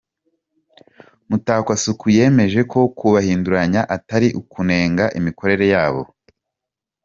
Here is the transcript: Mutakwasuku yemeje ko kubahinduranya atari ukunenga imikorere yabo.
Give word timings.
Mutakwasuku 1.29 2.05
yemeje 2.17 2.59
ko 2.71 2.79
kubahinduranya 2.97 3.81
atari 3.95 4.27
ukunenga 4.41 5.05
imikorere 5.19 5.65
yabo. 5.73 6.03